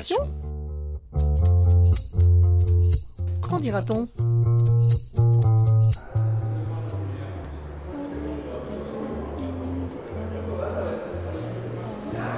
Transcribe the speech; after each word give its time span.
Animation 0.00 0.16
Qu'en 3.42 3.58
dira-t-on? 3.58 4.08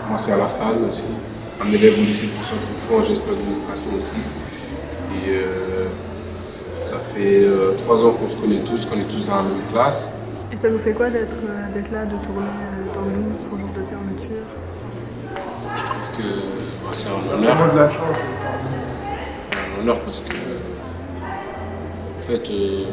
Commencer 0.06 0.32
à 0.32 0.36
la 0.38 0.48
salle 0.48 0.66
aussi. 0.88 1.04
Un 1.62 1.70
élève 1.72 1.98
au 1.98 2.02
lycée 2.02 2.26
François 2.26 2.56
Truffaut 2.58 2.98
en 2.98 3.04
gestion 3.04 3.26
d'administration 3.26 3.90
aussi. 4.00 4.16
Et 5.24 5.30
euh, 5.30 5.88
ça 6.80 6.98
fait 6.98 7.44
euh, 7.44 7.74
trois 7.78 8.04
ans 8.04 8.12
qu'on 8.12 8.28
se 8.28 8.36
connaît 8.36 8.60
tous, 8.60 8.86
qu'on 8.86 8.98
est 8.98 9.08
tous 9.08 9.26
dans 9.26 9.36
la 9.36 9.42
même 9.42 9.62
classe. 9.72 10.10
Et 10.50 10.56
ça 10.56 10.68
vous 10.68 10.78
fait 10.78 10.94
quoi 10.94 11.10
d'être 11.10 11.36
euh, 11.36 11.92
là, 11.92 12.06
de 12.06 12.16
tourner 12.26 12.48
euh, 12.48 12.94
dans 12.94 13.02
le 13.02 13.38
son 13.38 13.56
jour 13.56 13.68
de 13.68 13.82
fermeture? 13.84 14.42
Je 15.76 15.82
trouve 15.84 16.16
que 16.18 16.71
c'est 16.92 17.08
un 17.08 17.34
honneur. 17.34 17.56
C'est 19.50 19.58
un 19.58 19.80
honneur 19.80 20.00
parce 20.00 20.20
que 20.20 20.34
en 22.18 22.20
fait, 22.20 22.50
euh, 22.50 22.84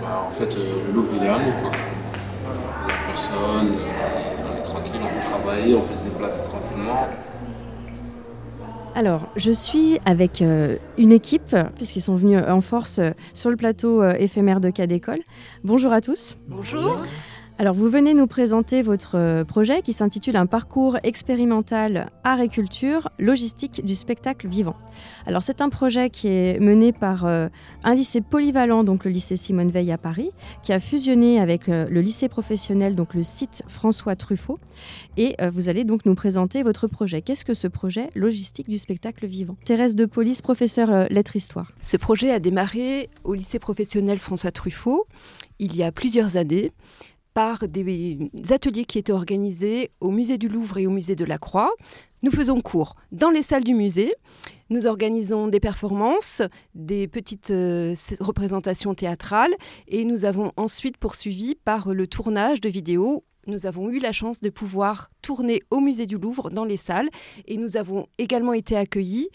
bah, 0.00 0.24
en 0.26 0.30
fait 0.30 0.56
euh, 0.56 0.72
le 0.88 0.92
Louvre 0.92 1.10
il 1.16 1.24
est 1.24 1.28
à 1.28 1.38
nous 1.38 1.52
quoi. 1.62 1.70
Il 2.82 2.86
n'y 2.86 2.92
a 2.92 2.96
personne, 3.06 3.74
euh, 3.78 4.52
on 4.52 4.58
est 4.58 4.62
tranquille, 4.62 5.00
on 5.02 5.08
peut 5.08 5.24
travailler, 5.30 5.74
on 5.74 5.82
peut 5.82 5.94
se 5.94 6.10
déplacer 6.10 6.40
tranquillement. 6.48 7.08
Alors, 8.96 9.28
je 9.36 9.52
suis 9.52 10.00
avec 10.04 10.42
euh, 10.42 10.76
une 10.98 11.12
équipe, 11.12 11.56
puisqu'ils 11.76 12.00
sont 12.00 12.16
venus 12.16 12.42
en 12.48 12.60
force 12.60 12.98
euh, 12.98 13.10
sur 13.34 13.48
le 13.48 13.56
plateau 13.56 14.02
euh, 14.02 14.14
éphémère 14.18 14.60
de 14.60 14.70
cas 14.70 14.86
d'école. 14.88 15.20
Bonjour 15.62 15.92
à 15.92 16.00
tous. 16.00 16.36
Bonjour. 16.48 16.96
Alors, 17.60 17.74
vous 17.74 17.90
venez 17.90 18.14
nous 18.14 18.26
présenter 18.26 18.80
votre 18.80 19.18
euh, 19.18 19.44
projet 19.44 19.82
qui 19.82 19.92
s'intitule 19.92 20.36
Un 20.36 20.46
parcours 20.46 20.96
expérimental 21.02 22.10
art 22.24 22.40
et 22.40 22.48
culture, 22.48 23.10
logistique 23.18 23.84
du 23.84 23.94
spectacle 23.94 24.48
vivant. 24.48 24.76
Alors, 25.26 25.42
c'est 25.42 25.60
un 25.60 25.68
projet 25.68 26.08
qui 26.08 26.28
est 26.28 26.58
mené 26.58 26.94
par 26.94 27.26
euh, 27.26 27.50
un 27.84 27.94
lycée 27.94 28.22
polyvalent, 28.22 28.82
donc 28.82 29.04
le 29.04 29.10
lycée 29.10 29.36
Simone 29.36 29.68
Veil 29.68 29.92
à 29.92 29.98
Paris, 29.98 30.30
qui 30.62 30.72
a 30.72 30.80
fusionné 30.80 31.38
avec 31.38 31.68
euh, 31.68 31.86
le 31.90 32.00
lycée 32.00 32.30
professionnel, 32.30 32.94
donc 32.94 33.12
le 33.12 33.22
site 33.22 33.62
François 33.68 34.16
Truffaut. 34.16 34.58
Et 35.18 35.36
vous 35.52 35.68
allez 35.68 35.84
donc 35.84 36.06
nous 36.06 36.14
présenter 36.14 36.62
votre 36.62 36.86
projet. 36.86 37.20
Qu'est-ce 37.20 37.44
que 37.44 37.52
ce 37.52 37.68
projet 37.68 38.08
logistique 38.14 38.70
du 38.70 38.78
spectacle 38.78 39.26
vivant? 39.26 39.56
Thérèse 39.66 39.94
de 39.94 40.06
Police, 40.06 40.40
professeure 40.40 41.08
lettres-histoire. 41.10 41.70
Ce 41.80 41.98
projet 41.98 42.30
a 42.30 42.38
démarré 42.38 43.10
au 43.22 43.34
lycée 43.34 43.58
professionnel 43.58 44.18
François 44.18 44.50
Truffaut 44.50 45.06
il 45.60 45.76
y 45.76 45.82
a 45.82 45.92
plusieurs 45.92 46.36
années 46.36 46.72
par 47.34 47.66
des 47.66 48.18
ateliers 48.50 48.84
qui 48.84 48.98
étaient 48.98 49.12
organisés 49.12 49.90
au 50.00 50.10
musée 50.10 50.38
du 50.38 50.48
Louvre 50.48 50.78
et 50.78 50.86
au 50.86 50.90
musée 50.90 51.16
de 51.16 51.24
la 51.24 51.38
Croix. 51.38 51.72
Nous 52.22 52.30
faisons 52.30 52.60
cours 52.60 52.96
dans 53.12 53.30
les 53.30 53.42
salles 53.42 53.64
du 53.64 53.74
musée. 53.74 54.14
Nous 54.68 54.86
organisons 54.86 55.48
des 55.48 55.60
performances, 55.60 56.42
des 56.74 57.08
petites 57.08 57.50
euh, 57.50 57.94
représentations 58.20 58.94
théâtrales 58.94 59.54
et 59.88 60.04
nous 60.04 60.24
avons 60.24 60.52
ensuite 60.56 60.96
poursuivi 60.96 61.54
par 61.54 61.92
le 61.94 62.06
tournage 62.06 62.60
de 62.60 62.68
vidéos. 62.68 63.24
Nous 63.46 63.66
avons 63.66 63.88
eu 63.90 63.98
la 63.98 64.12
chance 64.12 64.40
de 64.40 64.50
pouvoir 64.50 65.10
tourner 65.22 65.60
au 65.70 65.80
musée 65.80 66.06
du 66.06 66.18
Louvre 66.18 66.50
dans 66.50 66.64
les 66.64 66.76
salles 66.76 67.08
et 67.46 67.56
nous 67.56 67.76
avons 67.76 68.06
également 68.18 68.52
été 68.52 68.76
accueillis 68.76 69.28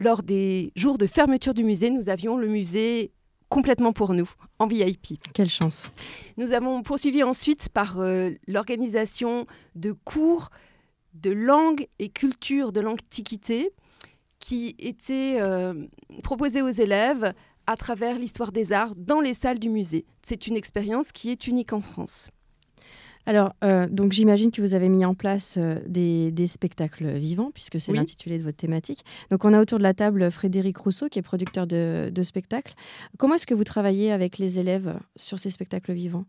lors 0.00 0.22
des 0.22 0.72
jours 0.76 0.98
de 0.98 1.06
fermeture 1.06 1.54
du 1.54 1.64
musée. 1.64 1.90
Nous 1.90 2.08
avions 2.08 2.36
le 2.36 2.48
musée 2.48 3.12
complètement 3.56 3.94
pour 3.94 4.12
nous, 4.12 4.28
en 4.58 4.66
VIP. 4.66 5.18
Quelle 5.32 5.48
chance. 5.48 5.90
Nous 6.36 6.52
avons 6.52 6.82
poursuivi 6.82 7.22
ensuite 7.22 7.70
par 7.70 8.00
euh, 8.00 8.32
l'organisation 8.46 9.46
de 9.74 9.92
cours 9.92 10.50
de 11.14 11.30
langue 11.30 11.88
et 11.98 12.10
culture 12.10 12.70
de 12.70 12.82
l'Antiquité 12.82 13.70
qui 14.40 14.76
étaient 14.78 15.38
euh, 15.40 15.72
proposés 16.22 16.60
aux 16.60 16.68
élèves 16.68 17.32
à 17.66 17.76
travers 17.78 18.18
l'histoire 18.18 18.52
des 18.52 18.74
arts 18.74 18.94
dans 18.94 19.22
les 19.22 19.32
salles 19.32 19.58
du 19.58 19.70
musée. 19.70 20.04
C'est 20.20 20.46
une 20.46 20.56
expérience 20.56 21.10
qui 21.10 21.30
est 21.30 21.46
unique 21.46 21.72
en 21.72 21.80
France. 21.80 22.28
Alors, 23.26 23.52
euh, 23.64 23.88
donc 23.90 24.12
j'imagine 24.12 24.50
que 24.52 24.60
vous 24.62 24.74
avez 24.74 24.88
mis 24.88 25.04
en 25.04 25.14
place 25.14 25.56
euh, 25.58 25.80
des, 25.86 26.30
des 26.30 26.46
spectacles 26.46 27.08
vivants, 27.18 27.50
puisque 27.52 27.80
c'est 27.80 27.92
Oui. 27.92 27.98
l'intitulé 27.98 28.38
de 28.38 28.44
votre 28.44 28.56
thématique. 28.56 29.04
Donc, 29.30 29.44
on 29.44 29.52
a 29.52 29.60
autour 29.60 29.78
de 29.78 29.82
la 29.82 29.94
table 29.94 30.30
Frédéric 30.30 30.76
Rousseau, 30.78 31.08
qui 31.08 31.18
est 31.18 31.22
producteur 31.22 31.66
de, 31.66 32.10
de 32.14 32.22
spectacles. 32.22 32.74
Comment 33.18 33.34
est-ce 33.34 33.46
que 33.46 33.54
vous 33.54 33.64
travaillez 33.64 34.12
avec 34.12 34.38
les 34.38 34.58
élèves 34.60 34.96
sur 35.16 35.38
ces 35.40 35.50
spectacles 35.50 35.92
vivants? 35.92 36.24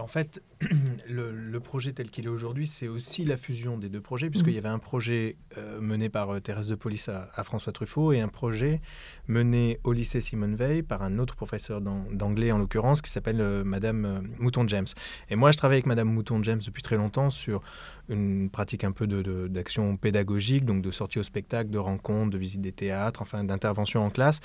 En 0.00 0.06
fait, 0.06 0.42
le, 1.08 1.30
le 1.32 1.60
projet 1.60 1.92
tel 1.92 2.10
qu'il 2.10 2.24
est 2.26 2.28
aujourd'hui, 2.30 2.66
c'est 2.66 2.88
aussi 2.88 3.24
la 3.24 3.36
fusion 3.36 3.78
des 3.78 3.88
deux 3.88 4.00
projets, 4.00 4.30
puisqu'il 4.30 4.50
Mhm. 4.50 4.54
y 4.56 4.58
avait 4.58 4.68
un 4.68 4.78
projet 4.78 5.36
euh, 5.58 5.80
mené 5.80 6.08
par 6.08 6.30
euh, 6.34 6.40
Thérèse 6.40 6.66
de 6.66 6.74
Police 6.74 7.08
à, 7.08 7.30
à 7.34 7.44
François 7.44 7.72
Truffaut 7.72 8.12
et 8.12 8.20
un 8.20 8.28
projet 8.28 8.80
mené 9.28 9.78
au 9.84 9.92
lycée 9.92 10.20
Simone 10.20 10.56
Veil 10.56 10.82
par 10.82 11.02
un 11.02 11.18
autre 11.18 11.36
professeur 11.36 11.80
d'an- 11.80 12.04
d'anglais, 12.12 12.50
en 12.52 12.58
l'occurrence, 12.58 13.02
qui 13.02 13.10
s'appelle 13.10 13.40
euh, 13.40 13.62
Madame 13.64 14.26
Mouton-James. 14.38 14.86
Et 15.28 15.36
moi, 15.36 15.52
je 15.52 15.56
travaille 15.58 15.76
avec 15.76 15.86
Madame 15.86 16.08
Mouton-James 16.12 16.60
depuis 16.64 16.82
très 16.82 16.96
longtemps 16.96 17.30
sur 17.30 17.62
une 18.08 18.50
pratique 18.50 18.82
un 18.84 18.92
peu 18.92 19.06
de- 19.06 19.22
de- 19.22 19.48
d'action 19.48 19.96
pédagogique, 19.96 20.64
donc 20.64 20.82
de 20.82 20.90
sortie 20.90 21.18
au 21.18 21.22
spectacle, 21.22 21.70
de 21.70 21.78
rencontres, 21.78 22.30
de 22.30 22.38
visite 22.38 22.60
des 22.60 22.72
théâtres, 22.72 23.22
enfin 23.22 23.44
d'intervention 23.44 24.04
en 24.04 24.10
classe. 24.10 24.40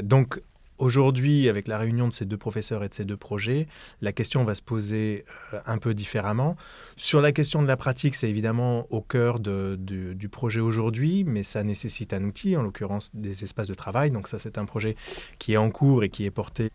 Donc, 0.00 0.40
Aujourd'hui, 0.84 1.48
avec 1.48 1.66
la 1.66 1.78
réunion 1.78 2.08
de 2.08 2.12
ces 2.12 2.26
deux 2.26 2.36
professeurs 2.36 2.84
et 2.84 2.90
de 2.90 2.94
ces 2.94 3.06
deux 3.06 3.16
projets, 3.16 3.68
la 4.02 4.12
question 4.12 4.44
va 4.44 4.54
se 4.54 4.60
poser 4.60 5.24
euh, 5.54 5.60
un 5.64 5.78
peu 5.78 5.94
différemment. 5.94 6.56
Sur 6.96 7.22
la 7.22 7.32
question 7.32 7.62
de 7.62 7.66
la 7.66 7.78
pratique, 7.78 8.14
c'est 8.14 8.28
évidemment 8.28 8.86
au 8.90 9.00
cœur 9.00 9.40
du, 9.40 10.28
projet 10.30 10.60
aujourd'hui, 10.60 11.24
mais 11.24 11.42
ça 11.42 11.64
nécessite 11.64 12.12
un 12.12 12.22
outil, 12.24 12.54
en 12.54 12.62
l'occurrence 12.62 13.10
des 13.14 13.44
espaces 13.44 13.68
de 13.68 13.72
travail. 13.72 14.10
Donc 14.10 14.28
ça, 14.28 14.38
c'est 14.38 14.58
un 14.58 14.66
projet 14.66 14.94
qui 15.38 15.54
est 15.54 15.56
en 15.56 15.70
cours 15.70 16.04
et 16.04 16.10
qui 16.10 16.26
est 16.26 16.30
porté 16.30 16.70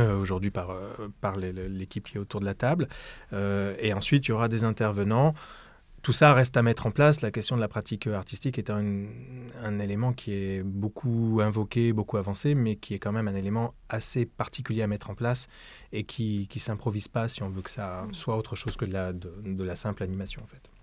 euh, 0.00 0.18
aujourd'hui 0.18 0.50
par, 0.50 0.70
euh, 0.70 1.68
l'équipe 1.68 2.08
qui 2.08 2.16
est 2.16 2.20
autour 2.20 2.40
de 2.40 2.46
la 2.46 2.54
table. 2.54 2.88
Et 3.30 3.92
ensuite, 3.92 4.26
il 4.26 4.30
y 4.30 4.32
aura 4.32 4.48
des 4.48 4.64
intervenants. 4.64 5.32
Tout 6.04 6.12
ça 6.12 6.34
reste 6.34 6.54
à 6.58 6.62
mettre 6.62 6.84
en 6.84 6.90
place. 6.90 7.22
La 7.22 7.30
question 7.30 7.56
de 7.56 7.62
la 7.62 7.66
pratique 7.66 8.06
artistique 8.08 8.58
est 8.58 8.68
un, 8.68 9.78
élément 9.80 10.12
qui 10.12 10.34
est 10.34 10.62
beaucoup 10.62 11.40
invoqué, 11.42 11.94
beaucoup 11.94 12.18
avancé, 12.18 12.54
mais 12.54 12.76
qui 12.76 12.92
est 12.92 12.98
quand 12.98 13.10
même 13.10 13.26
un 13.26 13.34
élément 13.34 13.72
assez 13.88 14.26
particulier 14.26 14.82
à 14.82 14.86
mettre 14.86 15.08
en 15.08 15.14
place 15.14 15.48
et 15.92 16.04
qui 16.04 16.46
ne 16.54 16.60
s'improvise 16.60 17.08
pas 17.08 17.28
si 17.28 17.42
on 17.42 17.48
veut 17.48 17.62
que 17.62 17.70
ça 17.70 18.06
soit 18.12 18.36
autre 18.36 18.54
chose 18.54 18.76
que 18.76 18.84
de 18.84 18.92
la, 18.92 19.14
de 19.14 19.64
la 19.64 19.76
simple 19.76 20.02
animation 20.02 20.42
en 20.42 20.46
fait. 20.46 20.73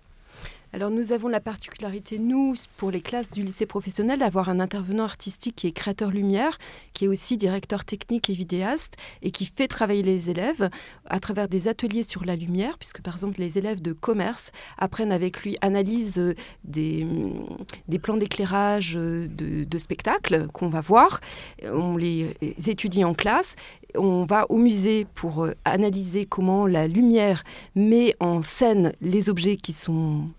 Alors 0.74 0.90
nous 0.90 1.12
avons 1.12 1.28
la 1.28 1.40
particularité, 1.40 2.18
nous, 2.18 2.54
pour 2.78 2.90
les 2.90 3.02
classes 3.02 3.30
du 3.30 3.42
lycée 3.42 3.66
professionnel, 3.66 4.20
d'avoir 4.20 4.48
un 4.48 4.58
intervenant 4.58 5.04
artistique 5.04 5.54
qui 5.54 5.66
est 5.66 5.72
créateur 5.72 6.10
lumière, 6.10 6.56
qui 6.94 7.04
est 7.04 7.08
aussi 7.08 7.36
directeur 7.36 7.84
technique 7.84 8.30
et 8.30 8.32
vidéaste, 8.32 8.96
et 9.20 9.30
qui 9.30 9.44
fait 9.44 9.68
travailler 9.68 10.02
les 10.02 10.30
élèves 10.30 10.70
à 11.04 11.20
travers 11.20 11.46
des 11.46 11.68
ateliers 11.68 12.04
sur 12.04 12.24
la 12.24 12.36
lumière, 12.36 12.78
puisque 12.78 13.02
par 13.02 13.12
exemple 13.12 13.38
les 13.38 13.58
élèves 13.58 13.82
de 13.82 13.92
commerce 13.92 14.50
apprennent 14.78 15.12
avec 15.12 15.42
lui, 15.42 15.58
analysent 15.60 16.18
euh, 16.18 16.34
des, 16.64 17.02
hum, 17.02 17.58
des 17.88 17.98
plans 17.98 18.16
d'éclairage 18.16 18.94
euh, 18.96 19.28
de, 19.28 19.78
spectacles 19.78 20.46
qu'on 20.54 20.70
va 20.70 20.80
voir, 20.80 21.20
on 21.64 21.98
les 21.98 22.34
euh, 22.42 22.52
étudie 22.66 23.04
en 23.04 23.12
classe, 23.12 23.56
on 23.94 24.24
va 24.24 24.46
au 24.48 24.56
musée 24.56 25.06
pour 25.14 25.48
analyser 25.66 26.24
comment 26.24 26.66
la 26.66 26.88
lumière 26.88 27.44
met 27.74 28.14
en 28.20 28.40
scène 28.40 28.94
les 29.02 29.28
objets 29.28 29.56
qui 29.56 29.74
sont 29.74 30.30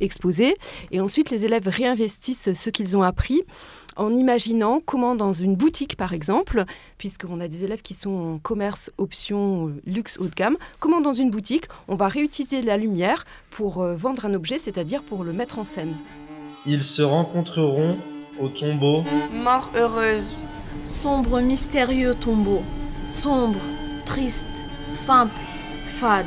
exposés. 0.00 0.54
Et 0.90 1.00
ensuite, 1.00 1.30
les 1.30 1.44
élèves 1.44 1.68
réinvestissent 1.68 2.54
ce 2.54 2.70
qu'ils 2.70 2.96
ont 2.96 3.02
appris 3.02 3.42
en 3.96 4.14
imaginant 4.14 4.80
comment 4.84 5.14
dans 5.14 5.32
une 5.32 5.54
boutique, 5.54 5.96
par 5.96 6.12
exemple, 6.12 6.64
puisqu'on 6.98 7.40
a 7.40 7.48
des 7.48 7.64
élèves 7.64 7.82
qui 7.82 7.94
sont 7.94 8.10
en 8.10 8.38
commerce 8.38 8.90
option 8.98 9.68
euh, 9.68 9.82
luxe 9.86 10.18
haut 10.18 10.26
de 10.26 10.34
gamme, 10.34 10.56
comment 10.80 11.00
dans 11.00 11.12
une 11.12 11.30
boutique, 11.30 11.66
on 11.88 11.94
va 11.94 12.08
réutiliser 12.08 12.62
la 12.62 12.76
lumière 12.76 13.24
pour 13.50 13.82
euh, 13.82 13.94
vendre 13.94 14.24
un 14.24 14.34
objet, 14.34 14.58
c'est-à-dire 14.58 15.02
pour 15.02 15.24
le 15.24 15.32
mettre 15.32 15.58
en 15.58 15.64
scène. 15.64 15.96
Ils 16.66 16.82
se 16.82 17.02
rencontreront 17.02 17.98
au 18.40 18.48
tombeau. 18.48 19.04
Mort 19.32 19.70
heureuse, 19.76 20.42
sombre 20.82 21.40
mystérieux 21.40 22.14
tombeau, 22.14 22.62
sombre, 23.04 23.60
triste, 24.06 24.46
simple, 24.84 25.40
fade. 25.86 26.26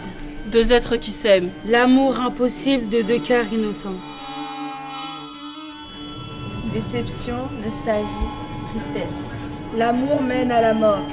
Deux 0.52 0.72
êtres 0.72 0.96
qui 0.96 1.12
s'aiment. 1.12 1.50
L'amour 1.66 2.22
impossible 2.22 2.88
de 2.90 3.02
deux 3.02 3.20
cœurs 3.20 3.52
innocents. 3.52 3.98
Déception, 6.74 7.36
nostalgie, 7.66 8.08
tristesse. 8.70 9.28
L'amour 9.78 10.22
mène 10.22 10.52
à 10.52 10.62
la 10.62 10.74
mort. 10.74 11.04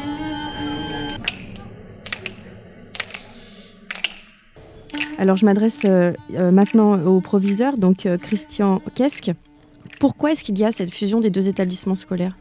Alors, 5.18 5.36
je 5.36 5.44
m'adresse 5.44 5.82
euh, 5.88 6.12
euh, 6.34 6.52
maintenant 6.52 7.00
au 7.04 7.20
proviseur, 7.20 7.76
donc 7.76 8.06
euh, 8.06 8.16
Christian 8.16 8.80
Kesque. 8.94 9.32
Pourquoi 9.98 10.32
est-ce 10.32 10.44
qu'il 10.44 10.58
y 10.58 10.64
a 10.64 10.70
cette 10.70 10.92
fusion 10.92 11.18
des 11.18 11.30
deux 11.30 11.48
établissements 11.48 11.96
scolaires? 11.96 12.36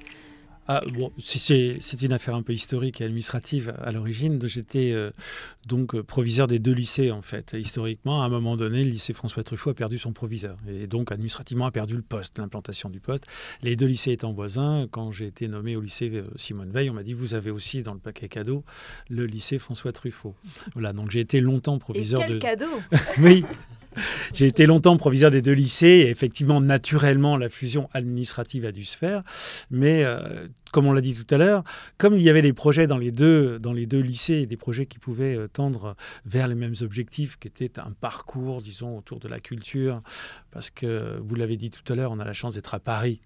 Ah, 0.67 0.81
bon, 0.93 1.11
c'est 1.19 2.01
une 2.01 2.13
affaire 2.13 2.35
un 2.35 2.41
peu 2.41 2.53
historique 2.53 3.01
et 3.01 3.03
administrative 3.03 3.73
à 3.83 3.91
l'origine. 3.91 4.39
J'étais 4.45 4.91
euh, 4.93 5.11
donc 5.65 5.93
euh, 5.93 6.03
proviseur 6.03 6.47
des 6.47 6.59
deux 6.59 6.71
lycées, 6.71 7.11
en 7.11 7.21
fait. 7.21 7.53
Historiquement, 7.57 8.23
à 8.23 8.25
un 8.27 8.29
moment 8.29 8.55
donné, 8.55 8.85
le 8.85 8.91
lycée 8.91 9.11
François 9.11 9.43
Truffaut 9.43 9.71
a 9.71 9.73
perdu 9.73 9.97
son 9.97 10.13
proviseur. 10.13 10.57
Et 10.67 10.87
donc, 10.87 11.11
administrativement, 11.11 11.65
a 11.65 11.71
perdu 11.71 11.95
le 11.95 12.01
poste, 12.01 12.37
l'implantation 12.39 12.89
du 12.89 13.01
poste. 13.01 13.25
Les 13.61 13.75
deux 13.75 13.87
lycées 13.87 14.13
étant 14.13 14.31
voisins, 14.31 14.87
quand 14.89 15.11
j'ai 15.11 15.27
été 15.27 15.49
nommé 15.49 15.75
au 15.75 15.81
lycée 15.81 16.09
euh, 16.13 16.23
Simone 16.37 16.71
Veil, 16.71 16.89
on 16.89 16.93
m'a 16.93 17.03
dit 17.03 17.13
Vous 17.13 17.33
avez 17.33 17.51
aussi 17.51 17.81
dans 17.81 17.93
le 17.93 17.99
paquet 17.99 18.29
cadeau 18.29 18.63
le 19.09 19.25
lycée 19.25 19.59
François 19.59 19.91
Truffaut. 19.91 20.35
Voilà, 20.73 20.93
donc 20.93 21.11
j'ai 21.11 21.19
été 21.19 21.41
longtemps 21.41 21.77
proviseur 21.77 22.21
et 22.21 22.25
quel 22.25 22.35
de. 22.35 22.39
cadeau? 22.39 22.81
Oui, 23.19 23.45
j'ai 24.33 24.47
été 24.47 24.65
longtemps 24.65 24.97
proviseur 24.97 25.31
des 25.31 25.41
deux 25.41 25.53
lycées 25.53 25.87
et 25.87 26.09
effectivement, 26.09 26.61
naturellement, 26.61 27.37
la 27.37 27.49
fusion 27.49 27.89
administrative 27.93 28.65
a 28.65 28.71
dû 28.71 28.83
se 28.83 28.97
faire. 28.97 29.23
Mais 29.71 30.03
euh, 30.03 30.47
comme 30.73 30.87
on 30.87 30.91
l'a 30.91 31.01
dit 31.01 31.13
tout 31.13 31.33
à 31.33 31.37
l'heure, 31.37 31.63
comme 31.99 32.15
il 32.15 32.23
y 32.23 32.29
avait 32.29 32.41
des 32.41 32.51
projets 32.51 32.87
dans 32.87 32.97
les 32.97 33.11
deux, 33.11 33.59
dans 33.59 33.73
les 33.73 33.85
deux 33.85 33.99
lycées, 33.99 34.47
des 34.47 34.57
projets 34.57 34.87
qui 34.87 34.97
pouvaient 34.97 35.37
euh, 35.37 35.47
tendre 35.47 35.95
vers 36.25 36.47
les 36.47 36.55
mêmes 36.55 36.73
objectifs, 36.81 37.37
qui 37.37 37.47
étaient 37.47 37.79
un 37.79 37.91
parcours, 37.91 38.61
disons, 38.61 38.97
autour 38.97 39.19
de 39.19 39.27
la 39.27 39.39
culture, 39.39 40.01
parce 40.51 40.71
que 40.71 41.19
vous 41.21 41.35
l'avez 41.35 41.57
dit 41.57 41.69
tout 41.69 41.93
à 41.93 41.95
l'heure, 41.95 42.11
on 42.11 42.19
a 42.19 42.25
la 42.25 42.33
chance 42.33 42.55
d'être 42.55 42.73
à 42.73 42.79
Paris 42.79 43.21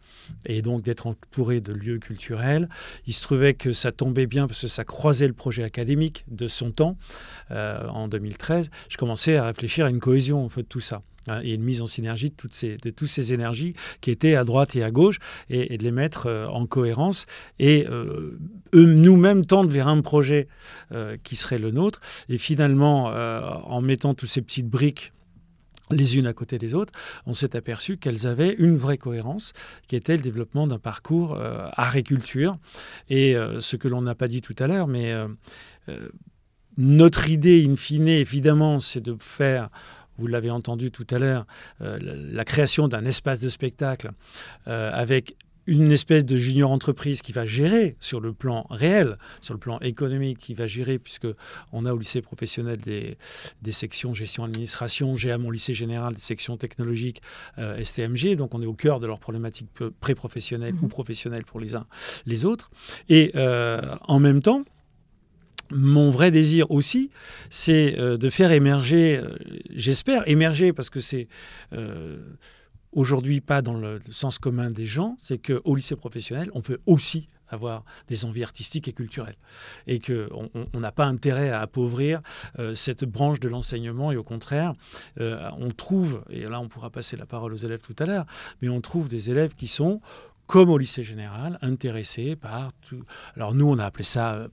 et 0.45 0.61
donc 0.61 0.81
d'être 0.81 1.07
entouré 1.07 1.61
de 1.61 1.71
lieux 1.71 1.99
culturels. 1.99 2.67
Il 3.05 3.13
se 3.13 3.21
trouvait 3.21 3.53
que 3.53 3.71
ça 3.71 3.93
tombait 3.93 4.27
bien 4.27 4.47
parce 4.47 4.61
que 4.61 4.67
ça 4.67 4.83
croisait 4.83 5.27
le 5.27 5.33
projet 5.33 5.63
académique 5.63 6.25
de 6.27 6.47
son 6.47 6.71
temps 6.71 6.97
euh, 7.51 7.87
en 7.87 8.09
2013. 8.09 8.69
Je 8.89 8.97
commençais 8.97 9.37
à 9.37 9.45
réfléchir 9.45 9.85
à 9.85 9.89
une 9.89 9.99
cohésion 9.99 10.43
en 10.43 10.49
fait, 10.49 10.63
de 10.63 10.67
tout 10.67 10.81
ça. 10.81 11.01
Hein, 11.27 11.41
et 11.43 11.53
une 11.53 11.63
mise 11.63 11.81
en 11.81 11.87
synergie 11.87 12.29
de 12.29 12.35
toutes 12.35 12.53
ces, 12.53 13.33
énergies 13.33 13.73
qui 14.01 14.11
étaient 14.11 14.35
à 14.35 14.43
droite 14.43 14.75
et 14.75 14.83
à 14.83 14.91
gauche 14.91 15.19
et, 15.49 15.77
de 15.77 15.83
les 15.83 15.91
mettre 15.91 16.27
euh, 16.27 16.47
en 16.47 16.65
cohérence 16.65 17.25
et 17.59 17.85
euh, 17.89 18.37
nous-mêmes 18.73 19.45
tendre 19.45 19.69
vers 19.69 19.87
un 19.87 20.01
projet 20.01 20.47
euh, 20.91 21.17
qui 21.23 21.35
serait 21.35 21.59
le 21.59 21.71
nôtre 21.71 21.99
et 22.29 22.37
finalement 22.37 23.07
en 23.07 23.81
mettant 23.81 24.13
toutes 24.13 24.29
ces 24.29 24.41
petites 24.41 24.69
briques 24.69 25.11
les 25.91 26.17
unes 26.17 26.27
à 26.27 26.33
côté 26.33 26.57
des 26.57 26.73
autres, 26.73 26.91
on 27.25 27.33
s'est 27.33 27.55
aperçu 27.55 27.97
qu'elles 27.97 28.27
avaient 28.27 28.53
une 28.57 28.75
vraie 28.75 28.97
cohérence, 28.97 29.53
qui 29.87 29.95
était 29.95 30.17
le 30.17 30.21
développement 30.21 30.67
d'un 30.67 30.79
parcours 30.79 31.39
agriculture. 31.77 32.57
Et 33.09 33.35
ce 33.59 33.75
que 33.77 33.87
l'on 33.87 34.01
n'a 34.01 34.15
pas 34.15 34.27
dit 34.27 34.41
tout 34.41 34.55
à 34.59 34.67
l'heure, 34.67 34.87
mais 34.87 35.13
notre 36.77 37.29
idée, 37.29 37.65
in 37.67 37.75
fine, 37.75 38.07
évidemment, 38.07 38.79
c'est 38.79 39.01
de 39.01 39.15
faire 39.19 39.69
vous 40.17 40.27
l'avez 40.27 40.49
entendu 40.49 40.91
tout 40.91 41.07
à 41.11 41.19
l'heure, 41.19 41.45
euh, 41.81 41.97
la, 42.01 42.45
création 42.45 42.87
d'un 42.87 43.05
espace 43.05 43.39
de 43.39 43.49
spectacle 43.49 44.11
euh, 44.67 44.91
avec 44.93 45.35
une 45.65 45.91
espèce 45.91 46.23
de 46.23 46.37
junior 46.37 46.71
entreprise 46.71 47.21
qui 47.21 47.33
va 47.33 47.45
gérer 47.45 47.97
sur 47.99 48.21
le 48.21 48.31
plan 48.31 48.65
réel, 48.69 49.17
sur 49.41 49.53
le 49.53 49.59
plan 49.59 49.79
économique, 49.81 50.37
qui 50.37 50.53
va 50.53 50.65
gérer, 50.65 50.97
puisque 50.97 51.27
on 51.73 51.85
a 51.85 51.91
au 51.91 51.97
lycée 51.97 52.21
professionnel 52.21 52.77
des, 52.77 53.17
sections 53.71 54.13
gestion 54.13 54.45
administration, 54.45 55.17
j'ai 55.17 55.29
à 55.29 55.37
mon 55.37 55.51
lycée 55.51 55.73
général 55.73 56.13
des 56.13 56.21
sections 56.21 56.55
technologiques 56.55 57.21
euh, 57.57 57.83
STMG, 57.83 58.37
donc 58.37 58.55
on 58.55 58.61
est 58.61 58.65
au 58.65 58.75
cœur 58.75 59.01
de 59.01 59.07
leurs 59.07 59.19
problématiques 59.19 59.67
pré-professionnelles 59.99 60.75
ou 60.81 60.85
mmh. 60.85 60.89
professionnelles 60.89 61.43
pour 61.43 61.59
les 61.59 61.75
uns 61.75 61.85
les 62.25 62.45
autres. 62.45 62.71
Et 63.09 63.33
en 63.35 64.19
même 64.19 64.41
temps, 64.41 64.63
mon 65.71 66.09
vrai 66.09 66.31
désir 66.31 66.69
aussi, 66.71 67.09
c'est 67.49 67.97
euh, 67.97 68.17
de 68.17 68.29
faire 68.29 68.51
émerger, 68.51 69.17
euh, 69.17 69.35
j'espère 69.69 70.27
émerger, 70.27 70.73
parce 70.73 70.89
que 70.89 70.99
c'est 70.99 71.27
euh, 71.73 72.17
aujourd'hui 72.91 73.41
pas 73.41 73.61
dans 73.61 73.77
le 73.77 74.01
sens 74.09 74.39
commun 74.39 74.71
des 74.71 74.85
gens, 74.85 75.17
c'est 75.21 75.37
qu'au 75.37 75.75
lycée 75.75 75.95
professionnel, 75.95 76.49
on 76.53 76.61
peut 76.61 76.79
aussi 76.85 77.29
avoir 77.49 77.85
des 78.09 78.25
envies 78.25 78.43
artistiques 78.43 78.89
et 78.89 78.93
culturelles. 78.93 79.37
Et 79.87 79.99
qu'on 79.99 80.49
n'a 80.73 80.91
pas 80.91 81.05
intérêt 81.05 81.49
à 81.49 81.61
appauvrir 81.61 82.19
cette 82.73 83.05
branche 83.05 83.39
de 83.39 83.47
l'enseignement 83.47 84.11
et 84.11 84.17
au 84.17 84.23
contraire, 84.23 84.73
on 85.17 85.71
trouve, 85.71 86.25
et 86.29 86.41
là 86.41 86.59
on 86.59 86.67
pourra 86.67 86.89
passer 86.89 87.15
la 87.15 87.25
parole 87.25 87.53
aux 87.53 87.57
élèves 87.57 87.79
tout 87.79 87.95
à 87.99 88.05
l'heure, 88.05 88.25
mais 88.61 88.67
on 88.67 88.81
trouve 88.81 89.07
des 89.07 89.29
élèves 89.29 89.55
qui 89.55 89.67
sont 89.67 90.01
comme 90.47 90.69
au 90.69 90.77
lycée 90.77 91.03
général, 91.03 91.59
intéressés 91.61 92.35
par 92.35 92.71
tout. 92.87 93.03
Alors 93.35 93.53
nous, 93.53 93.67
on 93.67 93.77
a 93.77 93.85
appelé 93.85 94.03
ça 94.03 94.35
euh, 94.35 94.47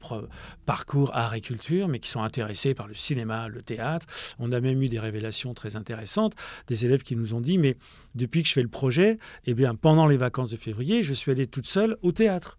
parcours 0.66 1.14
art 1.14 1.34
et 1.34 1.40
culture, 1.40 1.88
mais 1.88 2.00
qui 2.00 2.10
sont 2.10 2.22
intéressés 2.22 2.74
par 2.74 2.88
le 2.88 2.94
cinéma, 2.94 3.48
le 3.48 3.62
théâtre. 3.62 4.06
On 4.38 4.52
a 4.52 4.60
même 4.60 4.82
eu 4.82 4.88
des 4.88 4.98
révélations 4.98 5.54
très 5.54 5.76
intéressantes, 5.76 6.34
des 6.66 6.84
élèves 6.84 7.04
qui 7.04 7.16
nous 7.16 7.34
ont 7.34 7.40
dit, 7.40 7.58
mais 7.58 7.76
depuis 8.14 8.42
que 8.42 8.48
je 8.48 8.54
fais 8.54 8.62
le 8.62 8.68
projet, 8.68 9.18
eh 9.46 9.54
bien, 9.54 9.74
pendant 9.74 10.06
les 10.06 10.16
vacances 10.16 10.50
de 10.50 10.56
février, 10.56 11.02
je 11.02 11.14
suis 11.14 11.30
allée 11.30 11.46
toute 11.46 11.66
seule 11.66 11.96
au 12.02 12.12
théâtre. 12.12 12.58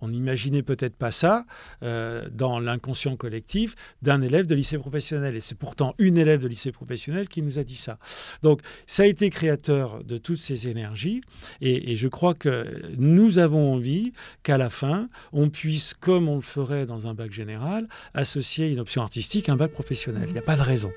On 0.00 0.08
n'imaginait 0.08 0.62
peut-être 0.62 0.96
pas 0.96 1.10
ça 1.10 1.44
euh, 1.82 2.28
dans 2.32 2.58
l'inconscient 2.58 3.16
collectif 3.16 3.74
d'un 4.02 4.22
élève 4.22 4.46
de 4.46 4.54
lycée 4.54 4.78
professionnel. 4.78 5.36
Et 5.36 5.40
c'est 5.40 5.56
pourtant 5.56 5.94
une 5.98 6.18
élève 6.18 6.40
de 6.40 6.48
lycée 6.48 6.72
professionnel 6.72 7.28
qui 7.28 7.42
nous 7.42 7.58
a 7.58 7.64
dit 7.64 7.76
ça. 7.76 7.98
Donc 8.42 8.60
ça 8.86 9.02
a 9.04 9.06
été 9.06 9.30
créateur 9.30 10.02
de 10.04 10.16
toutes 10.16 10.38
ces 10.38 10.68
énergies. 10.68 11.20
Et, 11.60 11.96
je 11.96 12.08
crois 12.08 12.34
que 12.34 12.66
nous 12.96 13.38
avons 13.38 13.74
envie 13.74 14.12
qu'à 14.42 14.56
la 14.56 14.70
fin, 14.70 15.08
on 15.32 15.48
puisse, 15.50 15.92
comme 15.94 16.28
on 16.28 16.36
le 16.36 16.42
ferait 16.42 16.86
dans 16.86 17.08
un 17.08 17.14
bac 17.14 17.32
général, 17.32 17.88
associer 18.14 18.68
une 18.68 18.80
option 18.80 19.02
artistique 19.02 19.48
à 19.48 19.52
un 19.52 19.56
bac 19.56 19.72
professionnel. 19.72 20.24
Il 20.28 20.32
n'y 20.32 20.38
a 20.38 20.42
pas 20.42 20.56
de 20.56 20.62
raison. 20.62 20.92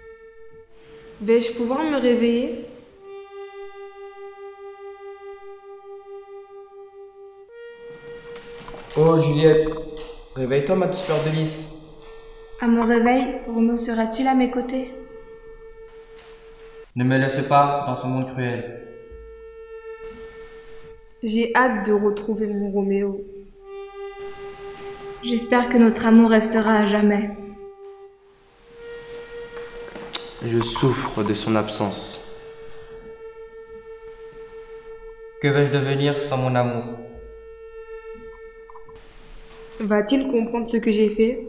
Vais-je 1.22 1.52
pouvoir 1.54 1.84
me 1.84 2.00
réveiller? 2.00 2.66
Oh 8.96 9.18
Juliette, 9.18 9.74
réveille-toi 10.36 10.76
ma 10.76 10.88
petite 10.88 11.06
fleur 11.06 11.18
de 11.24 11.32
lys. 11.32 11.80
À 12.62 12.68
mon 12.68 12.86
réveil, 12.86 13.40
Roméo 13.48 13.80
sera-t-il 13.80 14.28
à 14.28 14.36
mes 14.36 14.52
côtés? 14.52 14.94
Ne 16.96 17.04
me 17.04 17.18
laisse 17.18 17.42
pas 17.48 17.86
dans 17.88 17.96
ce 17.96 18.06
monde 18.06 18.32
cruel. 18.32 18.86
J'ai 21.24 21.52
hâte 21.56 21.88
de 21.88 21.94
retrouver 21.94 22.46
mon 22.46 22.70
Roméo. 22.70 23.20
J'espère 25.24 25.70
que 25.70 25.78
notre 25.80 26.06
amour 26.06 26.30
restera 26.30 26.76
à 26.76 26.86
jamais. 26.86 27.32
Je 30.44 30.60
souffre 30.60 31.24
de 31.24 31.34
son 31.34 31.56
absence. 31.56 32.22
Que 35.42 35.48
vais-je 35.48 35.72
devenir 35.72 36.22
sans 36.22 36.38
mon 36.38 36.54
amour? 36.54 37.00
Va-t-il 39.84 40.28
comprendre 40.28 40.68
ce 40.68 40.78
que 40.78 40.92
j'ai 40.92 41.10
fait? 41.10 41.46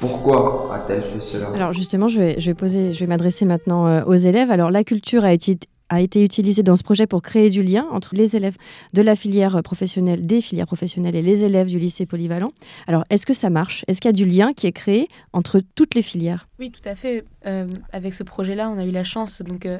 Pourquoi 0.00 0.74
a-t-elle 0.74 1.02
fait 1.02 1.20
cela? 1.20 1.50
Alors 1.54 1.72
justement, 1.72 2.08
je 2.08 2.18
vais, 2.18 2.40
je 2.40 2.50
vais, 2.50 2.54
poser, 2.54 2.92
je 2.92 3.00
vais 3.00 3.06
m'adresser 3.06 3.44
maintenant 3.44 3.86
euh, 3.86 4.04
aux 4.04 4.14
élèves. 4.14 4.50
Alors 4.50 4.70
la 4.70 4.84
culture 4.84 5.24
a 5.24 5.32
été, 5.32 5.58
a 5.88 6.00
été 6.00 6.24
utilisée 6.24 6.62
dans 6.62 6.76
ce 6.76 6.82
projet 6.82 7.06
pour 7.06 7.22
créer 7.22 7.50
du 7.50 7.62
lien 7.62 7.84
entre 7.90 8.14
les 8.14 8.36
élèves 8.36 8.56
de 8.92 9.02
la 9.02 9.14
filière 9.14 9.60
professionnelle, 9.62 10.22
des 10.22 10.40
filières 10.40 10.66
professionnelles 10.66 11.16
et 11.16 11.22
les 11.22 11.44
élèves 11.44 11.68
du 11.68 11.78
lycée 11.78 12.06
polyvalent. 12.06 12.50
Alors 12.86 13.04
est-ce 13.10 13.26
que 13.26 13.34
ça 13.34 13.50
marche? 13.50 13.84
Est-ce 13.88 14.00
qu'il 14.00 14.08
y 14.08 14.14
a 14.14 14.24
du 14.24 14.24
lien 14.24 14.52
qui 14.52 14.66
est 14.66 14.72
créé 14.72 15.08
entre 15.32 15.60
toutes 15.74 15.94
les 15.94 16.02
filières? 16.02 16.48
Oui, 16.58 16.70
tout 16.70 16.88
à 16.88 16.94
fait. 16.94 17.24
Euh, 17.46 17.68
avec 17.92 18.14
ce 18.14 18.22
projet-là, 18.22 18.70
on 18.70 18.78
a 18.78 18.84
eu 18.84 18.90
la 18.90 19.04
chance 19.04 19.42
donc 19.42 19.66
euh, 19.66 19.78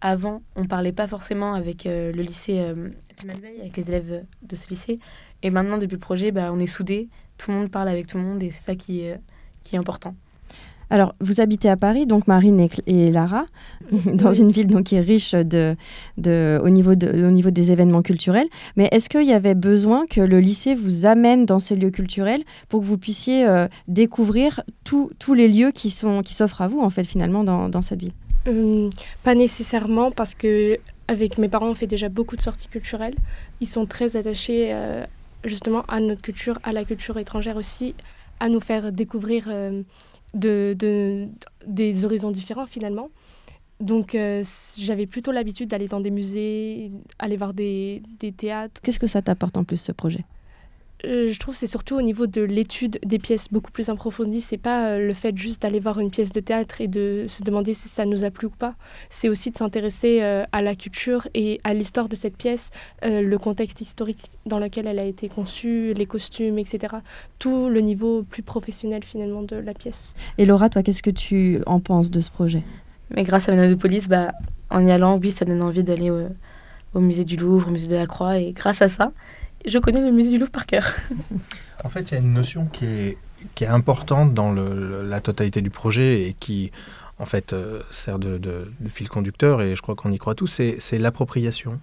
avant, 0.00 0.42
on 0.56 0.62
ne 0.62 0.68
parlait 0.68 0.92
pas 0.92 1.06
forcément 1.06 1.54
avec 1.54 1.84
le 1.86 2.10
lycée 2.10 2.58
euh, 2.58 2.90
avec 3.28 3.76
les 3.76 3.88
élèves 3.88 4.24
de 4.42 4.56
ce 4.56 4.68
lycée. 4.68 4.98
Et 5.46 5.50
maintenant, 5.50 5.78
depuis 5.78 5.94
le 5.94 6.00
projet, 6.00 6.32
bah, 6.32 6.50
on 6.52 6.58
est 6.58 6.66
soudés, 6.66 7.08
tout 7.38 7.52
le 7.52 7.58
monde 7.58 7.70
parle 7.70 7.88
avec 7.88 8.08
tout 8.08 8.16
le 8.16 8.24
monde 8.24 8.42
et 8.42 8.50
c'est 8.50 8.64
ça 8.64 8.74
qui 8.74 9.02
est, 9.02 9.20
qui 9.62 9.76
est 9.76 9.78
important. 9.78 10.16
Alors, 10.90 11.14
vous 11.20 11.40
habitez 11.40 11.68
à 11.68 11.76
Paris, 11.76 12.04
donc 12.04 12.26
Marine 12.26 12.68
et, 12.88 13.12
Lara, 13.12 13.46
dans 14.12 14.32
une 14.32 14.50
ville 14.50 14.66
donc, 14.66 14.86
qui 14.86 14.96
est 14.96 15.00
riche 15.00 15.36
de, 15.36 15.76
de, 16.18 16.60
au, 16.64 16.68
niveau 16.68 16.96
de, 16.96 17.06
au 17.06 17.30
niveau 17.30 17.52
des 17.52 17.70
événements 17.70 18.02
culturels. 18.02 18.48
Mais 18.76 18.88
est-ce 18.90 19.08
qu'il 19.08 19.22
y 19.22 19.32
avait 19.32 19.54
besoin 19.54 20.06
que 20.06 20.20
le 20.20 20.40
lycée 20.40 20.74
vous 20.74 21.06
amène 21.06 21.46
dans 21.46 21.60
ces 21.60 21.76
lieux 21.76 21.90
culturels 21.92 22.42
pour 22.68 22.80
que 22.80 22.86
vous 22.86 22.98
puissiez 22.98 23.46
euh, 23.46 23.68
découvrir 23.86 24.62
tous 24.82 25.34
les 25.34 25.46
lieux 25.46 25.70
qui 25.70 25.90
s'offrent 25.90 26.24
qui 26.24 26.42
à 26.42 26.66
vous, 26.66 26.80
en 26.80 26.90
fait, 26.90 27.04
finalement, 27.04 27.44
dans, 27.44 27.68
dans 27.68 27.82
cette 27.82 28.00
ville? 28.00 28.14
Hum, 28.48 28.90
Pas 29.22 29.36
nécessairement, 29.36 30.10
parce 30.10 30.34
que 30.34 30.78
avec 31.08 31.38
mes 31.38 31.48
parents, 31.48 31.68
on 31.68 31.74
fait 31.74 31.86
déjà 31.86 32.08
beaucoup 32.08 32.34
de 32.34 32.42
sorties 32.42 32.66
culturelles. 32.66 33.14
Ils 33.60 33.68
sont 33.68 33.86
très 33.86 34.16
attachés 34.16 34.70
euh, 34.72 35.04
justement 35.46 35.82
à 35.88 36.00
notre 36.00 36.22
culture, 36.22 36.58
à 36.62 36.72
la 36.72 36.84
culture 36.84 37.18
étrangère 37.18 37.56
aussi, 37.56 37.94
à 38.40 38.48
nous 38.48 38.60
faire 38.60 38.92
découvrir 38.92 39.44
euh, 39.48 39.82
de, 40.34 41.28
des 41.66 42.04
horizons 42.04 42.30
différents 42.30 42.66
finalement. 42.66 43.10
Donc 43.80 44.14
euh, 44.14 44.42
j'avais 44.78 45.06
plutôt 45.06 45.32
l'habitude 45.32 45.68
d'aller 45.68 45.88
dans 45.88 46.00
des 46.00 46.10
musées, 46.10 46.90
aller 47.18 47.36
voir 47.36 47.52
des, 47.52 48.02
des 48.20 48.32
théâtres. 48.32 48.80
Qu'est-ce 48.82 48.98
que 48.98 49.06
ça 49.06 49.22
t'apporte 49.22 49.56
en 49.56 49.64
plus 49.64 49.76
ce 49.76 49.92
projet? 49.92 50.24
Je 51.06 51.38
trouve 51.38 51.54
que 51.54 51.58
c'est 51.58 51.66
surtout 51.66 51.96
au 51.96 52.02
niveau 52.02 52.26
de 52.26 52.42
l'étude 52.42 52.98
des 53.04 53.18
pièces 53.18 53.48
beaucoup 53.50 53.70
plus 53.70 53.88
approfondie. 53.88 54.40
C'est 54.40 54.58
pas 54.58 54.90
euh, 54.90 55.06
le 55.06 55.14
fait 55.14 55.36
juste 55.36 55.62
d'aller 55.62 55.80
voir 55.80 56.00
une 56.00 56.10
pièce 56.10 56.30
de 56.30 56.40
théâtre 56.40 56.80
et 56.80 56.88
de 56.88 57.26
se 57.28 57.42
demander 57.42 57.74
si 57.74 57.88
ça 57.88 58.04
nous 58.04 58.24
a 58.24 58.30
plu 58.30 58.48
ou 58.48 58.50
pas. 58.50 58.74
C'est 59.10 59.28
aussi 59.28 59.50
de 59.50 59.56
s'intéresser 59.56 60.22
euh, 60.22 60.44
à 60.52 60.62
la 60.62 60.74
culture 60.74 61.28
et 61.34 61.60
à 61.64 61.74
l'histoire 61.74 62.08
de 62.08 62.16
cette 62.16 62.36
pièce, 62.36 62.70
le 63.02 63.36
contexte 63.36 63.80
historique 63.80 64.30
dans 64.46 64.58
lequel 64.58 64.86
elle 64.86 64.98
a 64.98 65.04
été 65.04 65.28
conçue, 65.28 65.92
les 65.94 66.06
costumes, 66.06 66.58
etc. 66.58 66.96
Tout 67.38 67.68
le 67.68 67.80
niveau 67.80 68.22
plus 68.22 68.42
professionnel 68.42 69.04
finalement 69.04 69.42
de 69.42 69.56
la 69.56 69.74
pièce. 69.74 70.14
Et 70.38 70.46
Laura, 70.46 70.68
toi, 70.68 70.82
qu'est-ce 70.82 71.02
que 71.02 71.10
tu 71.10 71.60
en 71.66 71.80
penses 71.80 72.10
de 72.10 72.20
ce 72.20 72.30
projet? 72.30 72.62
Mais 73.10 73.22
grâce 73.22 73.48
à 73.48 73.76
Police, 73.76 74.08
bah, 74.08 74.32
en 74.70 74.86
y 74.86 74.90
allant, 74.90 75.18
oui, 75.18 75.30
ça 75.30 75.44
donne 75.44 75.62
envie 75.62 75.84
d'aller 75.84 76.10
au 76.94 77.00
musée 77.00 77.24
du 77.24 77.36
Louvre, 77.36 77.68
au 77.68 77.70
musée 77.70 77.88
de 77.88 77.96
la 77.96 78.06
Croix, 78.06 78.38
et 78.38 78.52
grâce 78.52 78.82
à 78.82 78.88
ça, 78.88 79.12
je 79.66 79.78
connais 79.78 80.00
le 80.00 80.12
musée 80.12 80.30
du 80.30 80.38
Louvre 80.38 80.50
par 80.50 80.66
cœur. 80.66 80.92
en 81.84 81.88
fait, 81.88 82.10
il 82.10 82.14
y 82.14 82.16
a 82.16 82.20
une 82.20 82.32
notion 82.32 82.66
qui 82.66 82.84
est, 82.86 83.18
importante 83.66 84.34
dans 84.34 84.52
la 84.52 85.20
totalité 85.20 85.60
du 85.60 85.70
projet 85.70 86.22
et 86.22 86.36
qui, 86.38 86.70
en 87.18 87.26
fait, 87.26 87.52
euh, 87.52 87.80
sert 87.90 88.18
de, 88.18 88.68
fil 88.88 89.08
conducteur, 89.08 89.62
et 89.62 89.74
je 89.74 89.82
crois 89.82 89.94
qu'on 89.94 90.12
y 90.12 90.18
croit 90.18 90.34
tous, 90.34 90.60
c'est 90.78 90.98
l'appropriation. 90.98 91.80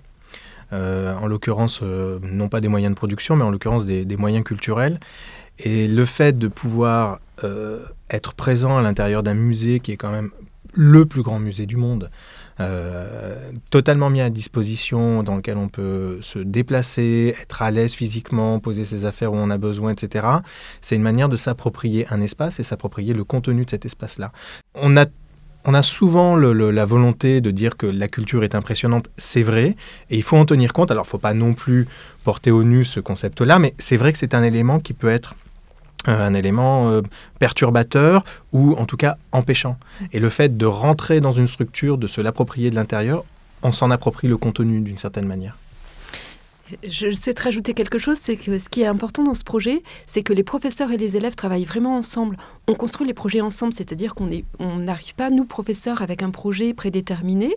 Euh, 0.72 1.16
en 1.16 1.28
l'occurrence, 1.28 1.82
euh, 1.84 2.20
non 2.24 2.50
pas 2.50 2.62
des 2.62 2.68
moyens 2.68 2.94
de 2.94 2.98
production, 2.98 3.36
mais 3.36 3.44
en 3.44 3.52
l'occurrence 3.52 3.86
des, 3.86 4.18
moyens 4.18 4.44
culturels. 4.44 5.00
Et 5.60 5.88
le 5.88 6.06
fait 6.06 6.38
de 6.38 6.48
pouvoir 6.48 7.20
être 8.10 8.34
présent 8.34 8.78
à 8.78 8.82
l'intérieur 8.82 9.24
d'un 9.24 9.34
musée 9.34 9.80
qui 9.80 9.92
est 9.92 9.98
quand 9.98 10.12
même 10.12 10.32
le 10.74 11.06
plus 11.06 11.22
grand 11.22 11.40
musée 11.40 11.66
du 11.66 11.78
monde, 11.78 12.10
totalement 13.70 14.10
mis 14.10 14.22
à 14.22 14.30
disposition, 14.30 15.24
dans 15.24 15.36
lequel 15.36 15.58
on 15.58 15.70
peut 15.70 16.20
se 16.22 16.40
déplacer, 16.40 17.36
être 17.42 17.62
à 17.62 17.72
l'aise 17.72 17.94
physiquement, 17.94 18.60
poser 18.60 18.86
ses 18.86 19.06
affaires 19.06 19.34
où 19.34 19.38
on 19.38 19.50
a 19.50 19.58
besoin, 19.58 19.92
etc. 19.92 20.28
C'est 20.82 20.96
une 20.96 21.02
manière 21.02 21.30
de 21.30 21.38
s'approprier 21.38 22.06
un 22.10 22.22
espace 22.22 22.60
et 22.60 22.64
s'approprier 22.64 23.14
le 23.14 23.24
contenu 23.24 23.66
de 23.66 23.70
cet 23.70 23.86
espace-là. 23.86 24.32
On 24.76 24.98
a 24.98 25.06
on 25.66 25.74
a 25.74 25.82
souvent 25.82 26.36
la 26.36 26.86
volonté 26.86 27.40
de 27.40 27.52
dire 27.52 27.78
que 27.78 27.86
la 27.86 28.08
culture 28.08 28.44
est 28.44 28.56
impressionnante, 28.56 29.10
c'est 29.18 29.44
vrai, 29.44 29.76
et 30.10 30.18
il 30.18 30.24
faut 30.24 30.38
en 30.38 30.46
tenir 30.46 30.74
compte. 30.74 30.92
Alors, 30.92 31.06
il 31.06 31.08
ne 31.08 31.12
faut 31.12 31.18
pas 31.20 31.34
non 31.34 31.54
plus 31.54 31.88
porter 32.24 32.52
au 32.52 32.64
nu 32.64 32.84
ce 32.84 33.00
concept-là, 33.00 33.60
mais 33.60 33.74
c'est 33.78 33.98
vrai 33.98 34.12
que 34.12 34.20
c'est 34.20 34.34
un 34.34 34.44
élément 34.44 34.80
qui 34.80 34.94
peut 34.94 35.08
être 35.08 35.36
euh, 35.36 35.43
un 36.06 36.34
élément 36.34 36.90
euh, 36.90 37.02
perturbateur 37.40 38.24
ou 38.52 38.74
en 38.74 38.86
tout 38.86 38.98
cas 38.98 39.18
empêchant. 39.32 39.78
Et 40.12 40.20
le 40.20 40.30
fait 40.30 40.58
de 40.58 40.66
rentrer 40.66 41.22
dans 41.22 41.34
une 41.34 41.48
structure, 41.48 41.98
de 41.98 42.08
se 42.08 42.22
l'approprier 42.22 42.70
de 42.70 42.76
l'intérieur, 42.76 43.24
on 43.62 43.72
s'en 43.72 43.92
approprie 43.92 44.28
le 44.28 44.38
contenu 44.38 44.82
d'une 44.82 44.98
certaine 44.98 45.26
manière. 45.26 45.58
Je 46.84 47.12
souhaite 47.12 47.40
rajouter 47.40 47.74
quelque 47.74 47.98
chose, 47.98 48.18
c'est 48.20 48.38
que 48.38 48.58
ce 48.58 48.70
qui 48.70 48.82
est 48.82 48.86
important 48.86 49.24
dans 49.24 49.34
ce 49.34 49.44
projet, 49.44 49.84
c'est 50.08 50.24
que 50.24 50.32
les 50.32 50.44
professeurs 50.44 50.92
et 50.92 50.98
les 50.98 51.18
élèves 51.18 51.36
travaillent 51.36 51.66
vraiment 51.66 51.98
ensemble. 51.98 52.38
On 52.68 52.74
construit 52.74 53.06
les 53.06 53.14
projets 53.14 53.42
ensemble, 53.42 53.74
c'est-à-dire 53.74 54.16
qu'on 54.16 54.30
n'arrive 54.60 55.16
pas, 55.16 55.30
nous, 55.30 55.44
professeurs, 55.44 56.02
avec 56.02 56.24
un 56.24 56.30
projet 56.30 56.74
prédéterminé, 56.74 57.54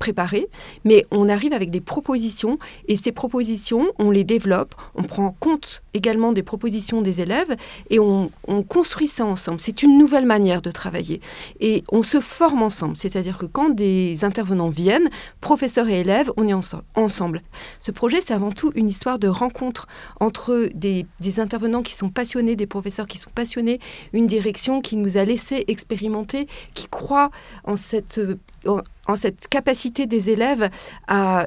préparé, 0.00 0.48
mais 0.84 1.06
on 1.12 1.28
arrive 1.28 1.52
avec 1.52 1.70
des 1.70 1.80
propositions, 1.80 2.58
et 2.88 2.96
ces 2.96 3.12
propositions, 3.12 3.86
on 4.00 4.10
les 4.10 4.24
développe, 4.24 4.74
on 4.96 5.04
prend 5.04 5.30
compte 5.38 5.84
également 5.94 6.32
des 6.32 6.42
propositions 6.42 7.00
des 7.00 7.20
élèves, 7.20 7.54
et 7.90 8.00
on, 8.00 8.32
on 8.48 8.64
construit 8.64 9.06
ça 9.06 9.24
ensemble. 9.24 9.60
C'est 9.60 9.84
une 9.84 9.96
nouvelle 9.96 10.26
manière 10.26 10.62
de 10.62 10.72
travailler. 10.72 11.20
Et 11.60 11.84
on 11.92 12.02
se 12.02 12.20
forme 12.20 12.62
ensemble, 12.62 12.96
c'est-à-dire 12.96 13.38
que 13.38 13.46
quand 13.46 13.70
des 13.70 14.24
intervenants 14.24 14.68
viennent, 14.68 15.08
professeurs 15.40 15.88
et 15.88 16.00
élèves, 16.00 16.32
on 16.36 16.48
est 16.48 16.74
ensemble. 16.96 17.42
Ce 17.78 17.92
projet, 17.92 18.20
c'est 18.20 18.34
avant 18.34 18.47
tout 18.50 18.72
une 18.74 18.88
histoire 18.88 19.18
de 19.18 19.28
rencontre 19.28 19.86
entre 20.20 20.70
des, 20.74 21.06
intervenants 21.38 21.82
qui 21.82 21.94
sont 21.94 22.10
passionnés, 22.10 22.56
des 22.56 22.66
professeurs 22.66 23.06
qui 23.06 23.18
sont 23.18 23.30
passionnés, 23.30 23.80
une 24.12 24.26
direction 24.26 24.80
qui 24.80 24.96
nous 24.96 25.16
a 25.16 25.24
laissé 25.24 25.64
expérimenter, 25.68 26.46
qui 26.74 26.88
croit 26.88 27.30
en 27.64 27.76
cette, 27.76 28.20
en, 28.66 29.16
cette 29.16 29.48
capacité 29.48 30.06
des 30.06 30.30
élèves 30.30 30.70
à 31.06 31.46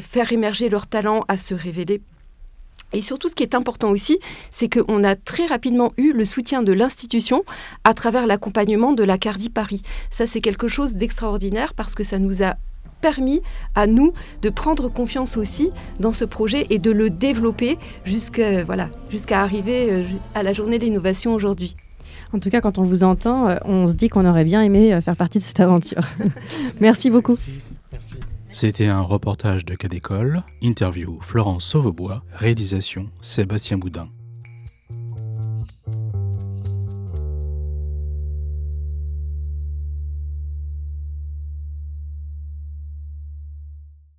faire 0.00 0.32
émerger 0.32 0.68
leur 0.68 0.86
talent, 0.86 1.24
à 1.28 1.36
se 1.36 1.54
révéler. 1.54 2.00
Et 2.92 3.02
surtout, 3.02 3.28
ce 3.28 3.34
qui 3.34 3.42
est 3.42 3.54
important 3.54 3.90
aussi, 3.90 4.18
c'est 4.50 4.72
qu'on 4.72 5.02
a 5.02 5.16
très 5.16 5.46
rapidement 5.46 5.92
eu 5.96 6.12
le 6.12 6.24
soutien 6.24 6.62
de 6.62 6.72
l'institution 6.72 7.44
à 7.84 7.94
travers 7.94 8.26
l'accompagnement 8.26 8.92
de 8.92 9.02
la 9.02 9.18
Cardi 9.18 9.50
Paris. 9.50 9.82
Ça, 10.10 10.26
c'est 10.26 10.40
quelque 10.40 10.68
chose 10.68 10.94
d'extraordinaire 10.94 11.74
parce 11.74 11.94
que 11.94 12.04
ça 12.04 12.18
nous 12.18 12.42
a 12.42 12.54
permis 13.06 13.40
à 13.76 13.86
nous 13.86 14.12
de 14.42 14.50
prendre 14.50 14.88
confiance 14.88 15.36
aussi 15.36 15.70
dans 16.00 16.12
ce 16.12 16.24
projet 16.24 16.66
et 16.70 16.80
de 16.80 16.90
le 16.90 17.08
développer 17.08 17.78
jusqu'à 18.04 18.64
voilà, 18.64 18.90
jusqu'à 19.10 19.42
arriver 19.42 19.92
euh, 19.92 20.02
à 20.34 20.42
la 20.42 20.52
journée 20.52 20.78
d'innovation 20.78 21.32
aujourd'hui. 21.32 21.76
En 22.32 22.40
tout 22.40 22.50
cas, 22.50 22.60
quand 22.60 22.78
on 22.78 22.82
vous 22.82 23.04
entend, 23.04 23.48
euh, 23.48 23.58
on 23.64 23.86
se 23.86 23.92
dit 23.92 24.08
qu'on 24.08 24.26
aurait 24.26 24.44
bien 24.44 24.60
aimé 24.60 24.92
euh, 24.92 25.00
faire 25.00 25.14
partie 25.14 25.38
de 25.38 25.44
cette 25.44 25.60
aventure. 25.60 26.02
Merci 26.80 27.10
beaucoup. 27.10 27.36
Merci. 27.92 28.16
C'était 28.50 28.86
un 28.86 29.02
reportage 29.02 29.64
de 29.64 29.76
Cas 29.76 29.86
d'école, 29.86 30.42
interview 30.60 31.20
Florence 31.20 31.64
Sauvebois, 31.64 32.24
réalisation 32.34 33.06
Sébastien 33.20 33.78
Boudin. 33.78 34.08